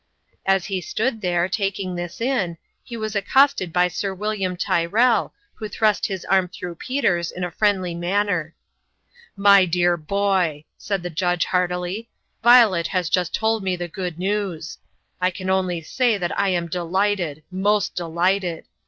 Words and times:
As 0.47 0.65
he 0.65 0.81
stood 0.81 1.21
there, 1.21 1.47
taking 1.47 1.93
this 1.93 2.19
in, 2.19 2.57
he 2.83 2.97
was 2.97 3.15
ac 3.15 3.27
costed 3.31 3.71
by 3.71 3.87
Sir 3.87 4.15
William 4.15 4.57
Tyrrell, 4.57 5.31
who 5.53 5.67
thrust 5.69 6.07
his 6.07 6.25
arm 6.25 6.47
through 6.47 6.73
Peter's 6.73 7.31
in 7.31 7.43
a 7.43 7.51
friendly 7.51 7.93
manner." 7.93 8.55
My 9.51 9.65
dear 9.65 9.97
boy," 9.97 10.65
said 10.75 11.03
the 11.03 11.11
judge, 11.11 11.45
heartily," 11.45 12.09
Yiolet 12.43 12.87
has 12.87 13.11
just 13.11 13.35
told 13.35 13.61
me 13.63 13.75
the 13.75 13.87
good 13.87 14.17
news. 14.17 14.79
I 15.21 15.29
can 15.29 15.51
only 15.51 15.83
say 15.83 16.17
that 16.17 16.35
I 16.35 16.49
am 16.49 16.65
delighted 16.67 17.43
most 17.51 17.93
delighted! 17.93 18.65